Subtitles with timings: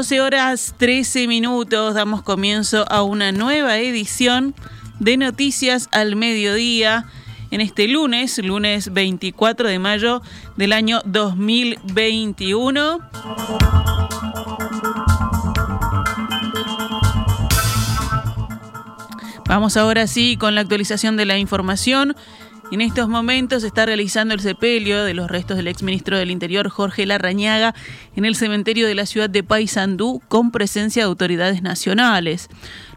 [0.00, 4.54] 12 horas 13 minutos, damos comienzo a una nueva edición
[4.98, 7.04] de Noticias al Mediodía
[7.50, 10.22] en este lunes, lunes 24 de mayo
[10.56, 12.98] del año 2021.
[19.46, 22.16] Vamos ahora sí con la actualización de la información.
[22.72, 26.68] En estos momentos se está realizando el sepelio de los restos del exministro del Interior
[26.68, 27.74] Jorge Larrañaga
[28.14, 32.48] en el cementerio de la ciudad de Paysandú con presencia de autoridades nacionales.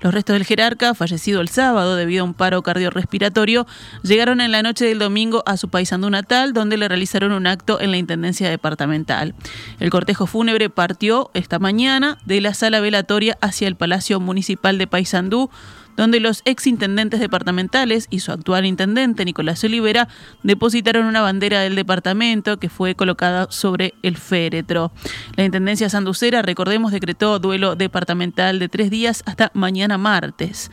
[0.01, 3.65] Los restos del jerarca, fallecido el sábado debido a un paro cardiorrespiratorio,
[4.03, 7.81] llegaron en la noche del domingo a su Paysandú natal, donde le realizaron un acto
[7.81, 9.33] en la Intendencia Departamental.
[9.79, 14.85] El cortejo fúnebre partió esta mañana de la sala velatoria hacia el Palacio Municipal de
[14.85, 15.49] Paysandú,
[15.95, 20.08] donde los exintendentes departamentales y su actual intendente, Nicolás Olivera,
[20.44, 24.91] depositaron una bandera del departamento que fue colocada sobre el féretro.
[25.36, 30.71] La Intendencia Sanducera, recordemos, decretó duelo departamental de tres días hasta mañana martes.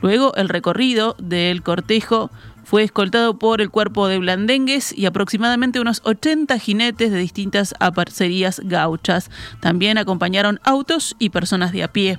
[0.00, 2.30] Luego, el recorrido del cortejo
[2.68, 8.60] fue escoltado por el cuerpo de blandengues y aproximadamente unos 80 jinetes de distintas aparcerías
[8.62, 9.30] gauchas.
[9.60, 12.18] También acompañaron autos y personas de a pie.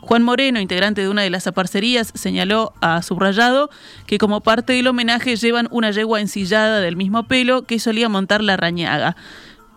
[0.00, 3.70] Juan Moreno, integrante de una de las aparcerías, señaló a Subrayado
[4.06, 8.42] que como parte del homenaje llevan una yegua ensillada del mismo pelo que solía montar
[8.42, 9.16] la rañaga.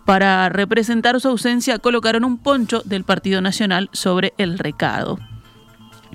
[0.04, 5.18] Para representar su ausencia colocaron un poncho del Partido Nacional sobre el recado.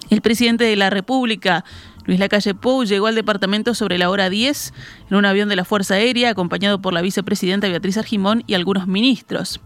[0.09, 1.63] El presidente de la República,
[2.05, 4.73] Luis Lacalle Pou llegó al departamento sobre la hora 10
[5.09, 8.87] en un avión de la Fuerza Aérea acompañado por la vicepresidenta Beatriz Argimón y algunos
[8.87, 9.61] ministros.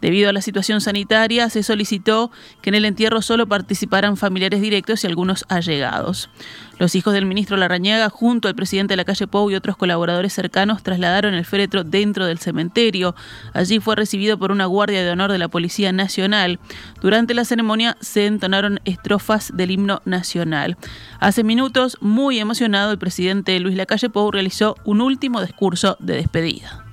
[0.00, 2.30] Debido a la situación sanitaria, se solicitó
[2.62, 6.30] que en el entierro solo participaran familiares directos y algunos allegados.
[6.78, 10.32] Los hijos del ministro Larrañaga, junto al presidente de la calle Pou y otros colaboradores
[10.32, 13.14] cercanos, trasladaron el féretro dentro del cementerio.
[13.52, 16.58] Allí fue recibido por una guardia de honor de la Policía Nacional.
[17.00, 20.76] Durante la ceremonia se entonaron estrofas del himno nacional.
[21.20, 26.84] Hace minutos, muy emocionado, el presidente Luis Lacalle Pou realizó un último discurso de despedida.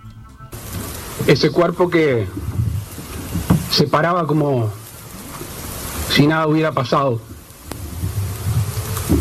[1.28, 2.28] Ese cuerpo que
[3.72, 4.72] se paraba como
[6.10, 7.22] si nada hubiera pasado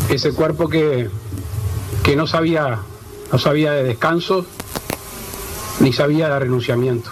[0.09, 1.09] ese cuerpo que,
[2.03, 2.79] que no sabía,
[3.31, 4.45] no sabía de descanso
[5.79, 7.09] ni sabía de renunciamiento.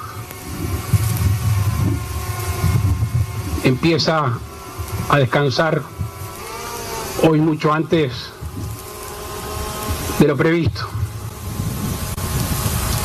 [3.63, 4.38] Empieza
[5.09, 5.81] a descansar
[7.23, 8.31] hoy mucho antes
[10.19, 10.88] de lo previsto.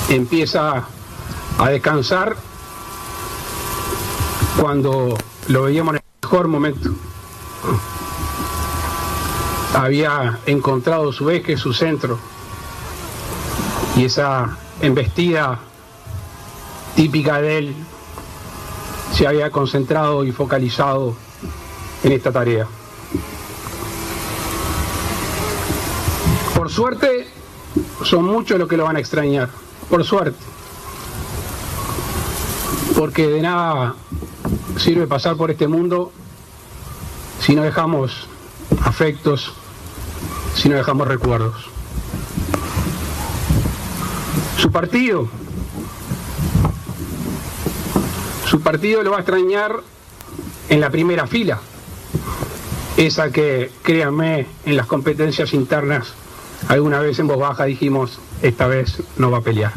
[0.09, 0.85] Empieza
[1.59, 2.37] a descansar
[4.61, 5.17] cuando
[5.49, 6.91] lo veíamos en el mejor momento
[9.75, 12.19] había encontrado su eje, su centro,
[13.97, 15.59] y esa embestida
[16.95, 17.75] típica de él
[19.13, 21.15] se había concentrado y focalizado
[22.03, 22.67] en esta tarea.
[26.63, 27.27] Por suerte,
[28.05, 29.49] son muchos los que lo van a extrañar,
[29.91, 30.39] por suerte,
[32.97, 33.97] porque de nada
[34.77, 36.13] sirve pasar por este mundo
[37.41, 38.29] si no dejamos
[38.85, 39.55] afectos,
[40.55, 41.65] si no dejamos recuerdos.
[44.57, 45.27] Su partido,
[48.47, 49.81] su partido lo va a extrañar
[50.69, 51.59] en la primera fila,
[52.97, 56.15] esa que, créanme, en las competencias internas,
[56.69, 59.73] alguna vez en voz baja dijimos, esta vez no va a pelear.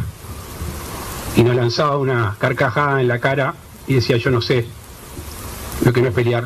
[1.35, 3.55] Y nos lanzaba una carcajada en la cara
[3.87, 4.65] y decía, yo no sé
[5.83, 6.45] lo que no es pelear.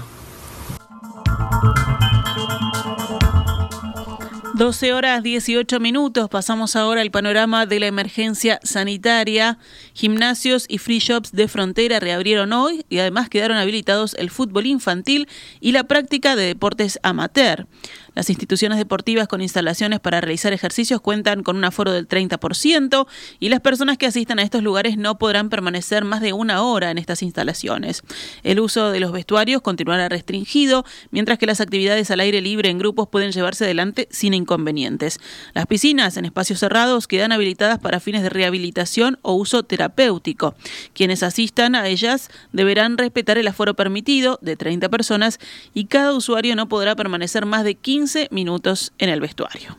[4.59, 6.27] 12 horas 18 minutos.
[6.27, 9.57] Pasamos ahora al panorama de la emergencia sanitaria.
[9.93, 15.29] Gimnasios y free shops de frontera reabrieron hoy y además quedaron habilitados el fútbol infantil
[15.61, 17.67] y la práctica de deportes amateur.
[18.19, 23.07] Las instituciones deportivas con instalaciones para realizar ejercicios cuentan con un aforo del 30%
[23.39, 26.91] y las personas que asistan a estos lugares no podrán permanecer más de una hora
[26.91, 28.03] en estas instalaciones.
[28.43, 32.77] El uso de los vestuarios continuará restringido, mientras que las actividades al aire libre en
[32.77, 35.21] grupos pueden llevarse adelante sin inconvenientes.
[35.53, 40.55] Las piscinas en espacios cerrados quedan habilitadas para fines de rehabilitación o uso terapéutico.
[40.93, 45.39] Quienes asistan a ellas deberán respetar el aforo permitido de 30 personas
[45.73, 49.77] y cada usuario no podrá permanecer más de 15 minutos en el vestuario.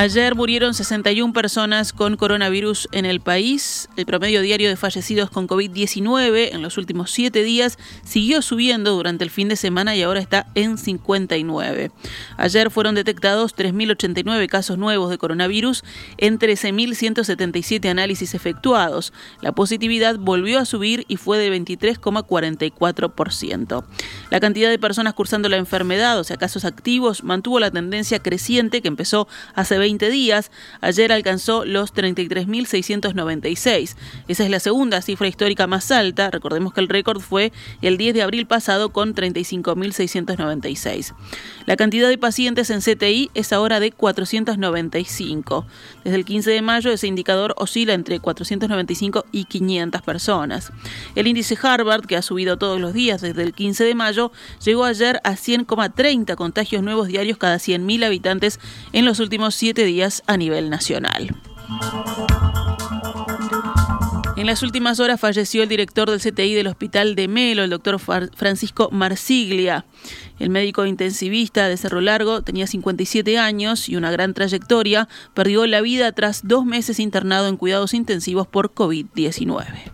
[0.00, 3.88] Ayer murieron 61 personas con coronavirus en el país.
[3.96, 9.24] El promedio diario de fallecidos con COVID-19 en los últimos siete días siguió subiendo durante
[9.24, 11.90] el fin de semana y ahora está en 59.
[12.36, 15.82] Ayer fueron detectados 3.089 casos nuevos de coronavirus
[16.16, 19.12] en 13.177 análisis efectuados.
[19.40, 23.84] La positividad volvió a subir y fue de 23,44%.
[24.30, 28.80] La cantidad de personas cursando la enfermedad, o sea, casos activos, mantuvo la tendencia creciente
[28.80, 30.50] que empezó hace 20 20 días,
[30.82, 33.96] ayer alcanzó los 33.696.
[34.28, 36.30] Esa es la segunda cifra histórica más alta.
[36.30, 41.14] Recordemos que el récord fue el 10 de abril pasado con 35.696.
[41.64, 45.66] La cantidad de pacientes en CTI es ahora de 495.
[46.04, 50.70] Desde el 15 de mayo ese indicador oscila entre 495 y 500 personas.
[51.14, 54.32] El índice Harvard, que ha subido todos los días desde el 15 de mayo,
[54.62, 58.60] llegó ayer a 100,30 contagios nuevos diarios cada 100.000 habitantes
[58.92, 61.34] en los últimos 7 días a nivel nacional.
[64.38, 67.98] En las últimas horas falleció el director del CTI del Hospital de Melo, el doctor
[67.98, 69.84] Francisco Marsiglia.
[70.38, 75.08] El médico intensivista de Cerro Largo tenía 57 años y una gran trayectoria.
[75.34, 79.90] Perdió la vida tras dos meses internado en cuidados intensivos por COVID-19.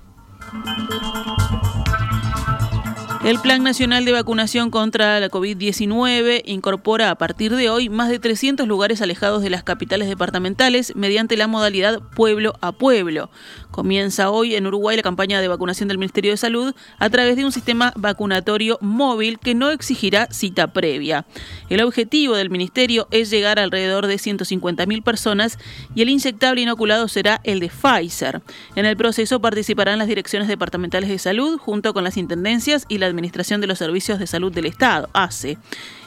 [3.24, 8.18] El Plan Nacional de Vacunación contra la COVID-19 incorpora a partir de hoy más de
[8.18, 13.30] 300 lugares alejados de las capitales departamentales mediante la modalidad pueblo a pueblo.
[13.74, 17.44] Comienza hoy en Uruguay la campaña de vacunación del Ministerio de Salud a través de
[17.44, 21.26] un sistema vacunatorio móvil que no exigirá cita previa.
[21.68, 25.58] El objetivo del Ministerio es llegar a alrededor de 150.000 personas
[25.92, 28.42] y el inyectable inoculado será el de Pfizer.
[28.76, 33.06] En el proceso participarán las direcciones departamentales de salud junto con las intendencias y la
[33.06, 35.58] Administración de los Servicios de Salud del Estado, ACE.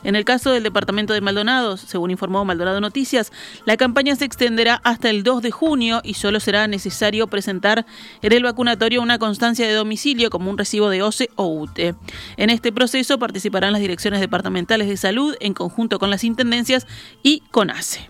[0.03, 3.31] En el caso del departamento de Maldonado, según informó Maldonado Noticias,
[3.65, 7.85] la campaña se extenderá hasta el 2 de junio y solo será necesario presentar
[8.21, 11.95] en el vacunatorio una constancia de domicilio como un recibo de OCE o UTE.
[12.37, 16.87] En este proceso participarán las direcciones departamentales de salud en conjunto con las intendencias
[17.23, 18.09] y con ACE.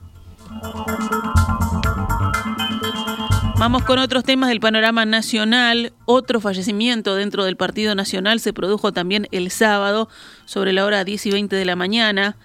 [3.60, 5.92] Vamos con otros temas del panorama nacional.
[6.06, 10.10] Otro fallecimiento dentro del Partido Nacional se produjo también el sábado
[10.46, 12.38] sobre la hora 10 y 20 de la mañana.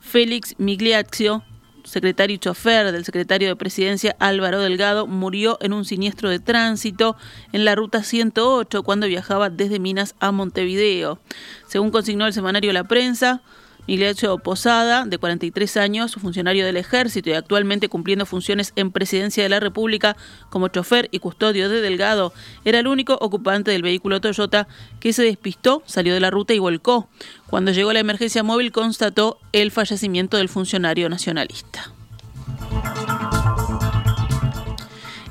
[0.00, 1.44] Félix Migliaccio,
[1.84, 7.16] secretario y chofer del secretario de Presidencia Álvaro Delgado, murió en un siniestro de tránsito
[7.52, 11.20] en la ruta 108 cuando viajaba desde Minas a Montevideo.
[11.68, 13.40] Según consignó el semanario La Prensa,
[13.86, 19.48] Iglecho Posada, de 43 años, funcionario del ejército y actualmente cumpliendo funciones en Presidencia de
[19.48, 20.16] la República
[20.50, 22.32] como chofer y custodio de Delgado,
[22.64, 24.66] era el único ocupante del vehículo Toyota
[25.00, 27.08] que se despistó, salió de la ruta y volcó.
[27.46, 31.92] Cuando llegó la emergencia móvil constató el fallecimiento del funcionario nacionalista.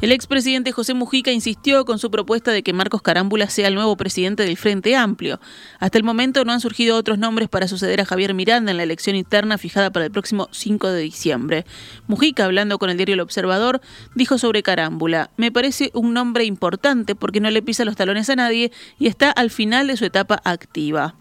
[0.02, 3.96] El expresidente José Mujica insistió con su propuesta de que Marcos Carámbula sea el nuevo
[3.96, 5.40] presidente del Frente Amplio.
[5.80, 8.84] Hasta el momento no han surgido otros nombres para suceder a Javier Miranda en la
[8.84, 11.66] elección interna fijada para el próximo 5 de diciembre.
[12.08, 13.80] Mujica, hablando con el diario El Observador,
[14.16, 18.36] dijo sobre Carámbula, me parece un nombre importante porque no le pisa los talones a
[18.36, 21.16] nadie y está al final de su etapa activa.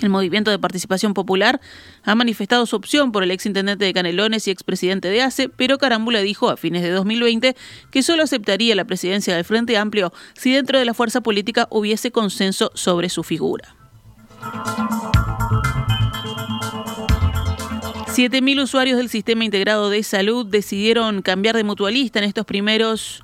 [0.00, 1.60] El Movimiento de Participación Popular
[2.04, 6.20] ha manifestado su opción por el exintendente de Canelones y expresidente de ACE, pero Carambula
[6.20, 7.56] dijo a fines de 2020
[7.90, 12.10] que solo aceptaría la presidencia del Frente Amplio si dentro de la fuerza política hubiese
[12.10, 13.74] consenso sobre su figura.
[18.16, 23.22] 7.000 usuarios del Sistema Integrado de Salud decidieron cambiar de mutualista en estos primeros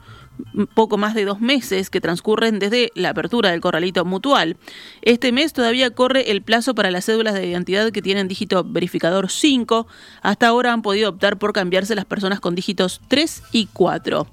[0.74, 4.56] poco más de dos meses que transcurren desde la apertura del corralito mutual.
[5.02, 9.30] Este mes todavía corre el plazo para las cédulas de identidad que tienen dígito verificador
[9.30, 9.86] 5.
[10.22, 14.26] Hasta ahora han podido optar por cambiarse las personas con dígitos 3 y 4.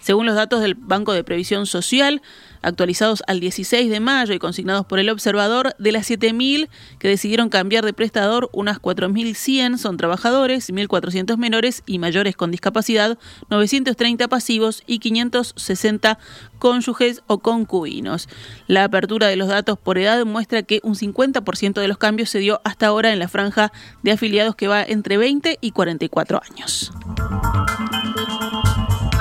[0.00, 2.22] Según los datos del Banco de Previsión Social,
[2.62, 7.48] actualizados al 16 de mayo y consignados por el observador, de las 7.000 que decidieron
[7.48, 13.18] cambiar de prestador, unas 4.100 son trabajadores, 1.400 menores y mayores con discapacidad,
[13.50, 16.18] 930 pasivos y 560
[16.58, 18.28] cónyuges o concubinos.
[18.66, 22.38] La apertura de los datos por edad muestra que un 50% de los cambios se
[22.38, 23.72] dio hasta ahora en la franja
[24.02, 26.92] de afiliados que va entre 20 y 44 años.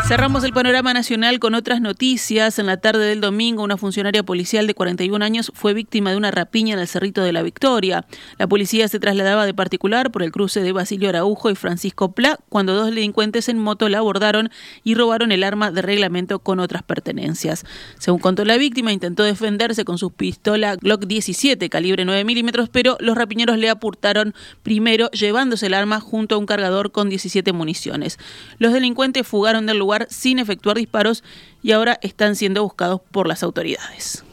[0.08, 2.60] Cerramos el panorama nacional con otras noticias.
[2.60, 6.30] En la tarde del domingo, una funcionaria policial de 41 años fue víctima de una
[6.30, 8.06] rapiña en el Cerrito de la Victoria.
[8.38, 12.38] La policía se trasladaba de particular por el cruce de Basilio Araujo y Francisco Pla
[12.50, 14.52] cuando dos delincuentes en moto la abordaron
[14.84, 17.66] y robaron el arma de reglamento con otras pertenencias.
[17.98, 22.96] Según contó la víctima, intentó defenderse con su pistola Glock 17 calibre 9 milímetros, pero
[23.00, 28.20] los rapiñeros le apurtaron primero llevándose el arma junto a un cargador con 17 municiones.
[28.60, 31.24] Los delincuentes fugaron del lugar sin efectuar disparos
[31.62, 34.24] y ahora están siendo buscados por las autoridades.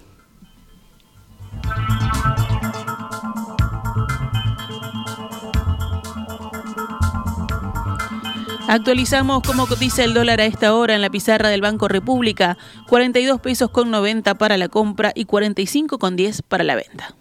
[8.69, 12.57] Actualizamos cómo cotiza el dólar a esta hora en la pizarra del Banco República,
[12.89, 17.15] 42 pesos con 90 para la compra y 45 con 10 para la venta.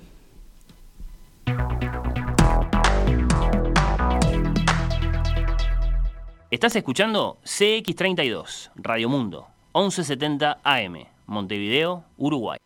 [6.52, 12.60] Estás escuchando CX32, Radio Mundo, 1170 AM, Montevideo, Uruguay.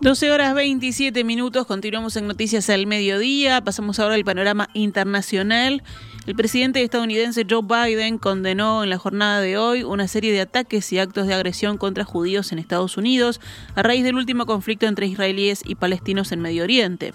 [0.00, 5.82] 12 horas 27 minutos, continuamos en Noticias al Mediodía, pasamos ahora al panorama internacional.
[6.28, 10.92] El presidente estadounidense Joe Biden condenó en la jornada de hoy una serie de ataques
[10.92, 13.40] y actos de agresión contra judíos en Estados Unidos
[13.74, 17.14] a raíz del último conflicto entre israelíes y palestinos en Medio Oriente.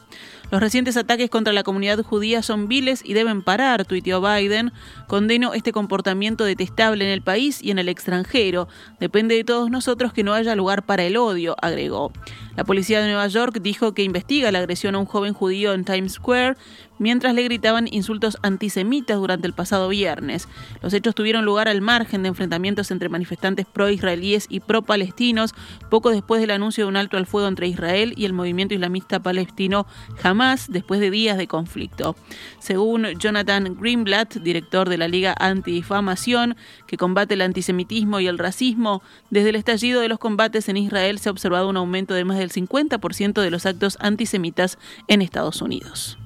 [0.52, 4.74] Los recientes ataques contra la comunidad judía son viles y deben parar, tuiteó Biden.
[5.08, 8.68] Condeno este comportamiento detestable en el país y en el extranjero.
[9.00, 12.12] Depende de todos nosotros que no haya lugar para el odio, agregó.
[12.56, 15.86] La policía de Nueva York dijo que investiga la agresión a un joven judío en
[15.86, 16.58] Times Square
[17.02, 20.48] mientras le gritaban insultos antisemitas durante el pasado viernes.
[20.84, 25.56] Los hechos tuvieron lugar al margen de enfrentamientos entre manifestantes pro-israelíes y pro-palestinos
[25.90, 29.20] poco después del anuncio de un alto al fuego entre Israel y el movimiento islamista
[29.20, 29.88] palestino
[30.22, 32.16] Hamas después de días de conflicto.
[32.60, 36.56] Según Jonathan Greenblatt, director de la Liga Antidifamación,
[36.86, 41.18] que combate el antisemitismo y el racismo, desde el estallido de los combates en Israel
[41.18, 45.62] se ha observado un aumento de más del 50% de los actos antisemitas en Estados
[45.62, 46.18] Unidos.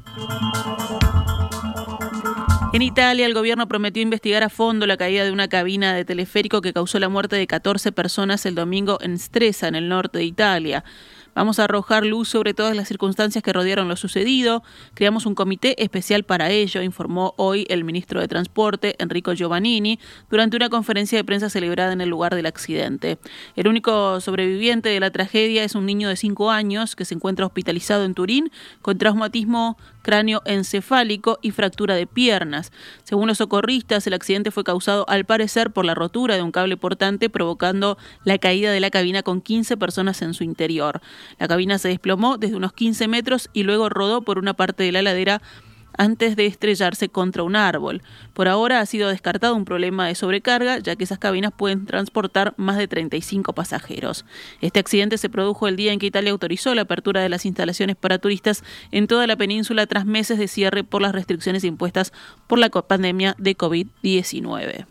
[2.74, 6.62] En Italia, el gobierno prometió investigar a fondo la caída de una cabina de teleférico
[6.62, 10.26] que causó la muerte de 14 personas el domingo en Stresa, en el norte de
[10.26, 10.84] Italia.
[11.36, 14.64] Vamos a arrojar luz sobre todas las circunstancias que rodearon lo sucedido.
[14.94, 20.00] Creamos un comité especial para ello, informó hoy el ministro de Transporte, Enrico Giovannini,
[20.30, 23.20] durante una conferencia de prensa celebrada en el lugar del accidente.
[23.58, 27.46] El único sobreviviente de la tragedia es un niño de 5 años que se encuentra
[27.46, 28.50] hospitalizado en Turín
[28.82, 32.72] con traumatismo cráneo encefálico y fractura de piernas.
[33.04, 36.78] Según los socorristas, el accidente fue causado al parecer por la rotura de un cable
[36.78, 41.02] portante provocando la caída de la cabina con 15 personas en su interior.
[41.40, 44.92] La cabina se desplomó desde unos 15 metros y luego rodó por una parte de
[44.92, 45.42] la ladera
[45.98, 48.02] antes de estrellarse contra un árbol.
[48.34, 52.54] Por ahora ha sido descartado un problema de sobrecarga, ya que esas cabinas pueden transportar
[52.58, 54.26] más de 35 pasajeros.
[54.62, 57.96] Este accidente se produjo el día en que Italia autorizó la apertura de las instalaciones
[57.96, 62.14] para turistas en toda la península tras meses de cierre por las restricciones impuestas
[62.48, 64.86] por la pandemia de COVID-19.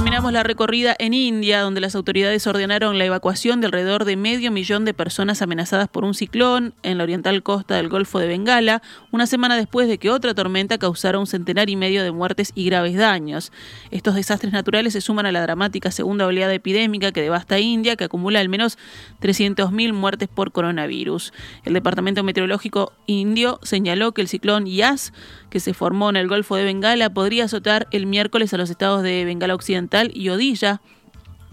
[0.00, 4.50] Terminamos la recorrida en India, donde las autoridades ordenaron la evacuación de alrededor de medio
[4.50, 8.80] millón de personas amenazadas por un ciclón en la oriental costa del Golfo de Bengala,
[9.10, 12.64] una semana después de que otra tormenta causara un centenar y medio de muertes y
[12.64, 13.52] graves daños.
[13.90, 18.04] Estos desastres naturales se suman a la dramática segunda oleada epidémica que devasta India, que
[18.04, 18.78] acumula al menos
[19.20, 21.34] 300.000 muertes por coronavirus.
[21.66, 25.12] El Departamento Meteorológico indio señaló que el ciclón Yas,
[25.50, 29.02] que se formó en el Golfo de Bengala, podría azotar el miércoles a los estados
[29.02, 30.80] de Bengala Occidental y Odilla.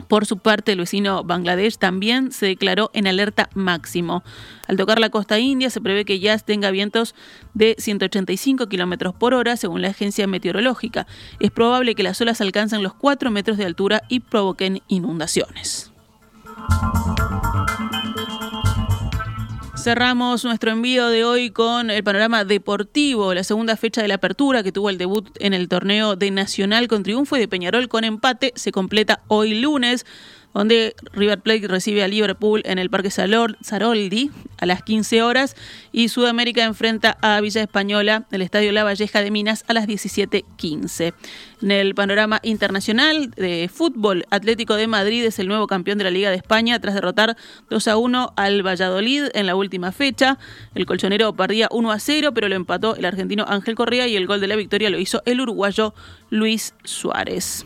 [0.07, 4.23] Por su parte, el vecino Bangladesh también se declaró en alerta máximo.
[4.67, 7.13] Al tocar la costa india, se prevé que ya tenga vientos
[7.53, 11.07] de 185 kilómetros por hora, según la agencia meteorológica.
[11.39, 15.91] Es probable que las olas alcancen los 4 metros de altura y provoquen inundaciones.
[19.87, 24.61] Cerramos nuestro envío de hoy con el panorama deportivo, la segunda fecha de la apertura
[24.61, 28.03] que tuvo el debut en el torneo de Nacional con triunfo y de Peñarol con
[28.03, 30.05] empate se completa hoy lunes
[30.57, 35.55] donde River Plate recibe a Liverpool en el Parque Saroldi a las 15 horas
[35.91, 41.13] y Sudamérica enfrenta a Villa Española, el Estadio La Valleja de Minas, a las 17.15.
[41.61, 46.09] En el panorama internacional de fútbol, Atlético de Madrid es el nuevo campeón de la
[46.09, 47.37] Liga de España tras derrotar
[47.69, 50.39] 2 a 1 al Valladolid en la última fecha.
[50.73, 54.25] El colchonero perdía 1 a 0, pero lo empató el argentino Ángel Correa y el
[54.25, 55.93] gol de la victoria lo hizo el uruguayo
[56.31, 57.63] Luis Suárez.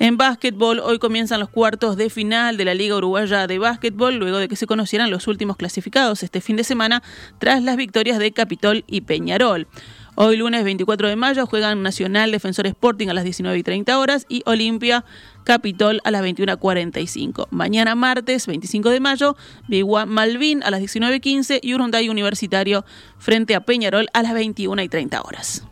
[0.00, 4.38] En básquetbol, hoy comienzan los cuartos de final de la Liga Uruguaya de Básquetbol, luego
[4.38, 7.02] de que se conocieran los últimos clasificados este fin de semana
[7.38, 9.66] tras las victorias de Capitol y Peñarol.
[10.14, 14.26] Hoy lunes 24 de mayo juegan Nacional Defensor Sporting a las 19 y 30 horas
[14.28, 15.04] y Olimpia
[15.44, 17.48] Capitol a las 21.45.
[17.50, 19.36] Mañana martes 25 de mayo,
[19.66, 22.84] Bigua Malvin a las 19.15 y Urunday Universitario
[23.18, 25.64] frente a Peñarol a las 21 y 30 horas.